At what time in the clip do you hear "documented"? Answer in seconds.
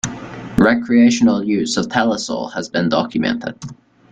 2.89-3.55